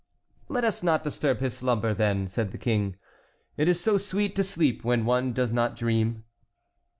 "Let 0.49 0.63
us 0.63 0.81
not 0.81 1.03
disturb 1.03 1.41
his 1.41 1.55
slumber, 1.55 1.93
then," 1.93 2.27
said 2.27 2.49
the 2.51 2.57
King; 2.57 2.95
"it 3.55 3.67
is 3.67 3.79
so 3.79 3.99
sweet 3.99 4.35
to 4.37 4.43
sleep 4.43 4.83
when 4.83 5.05
one 5.05 5.31
does 5.31 5.51
not 5.51 5.75
dream!" 5.75 6.23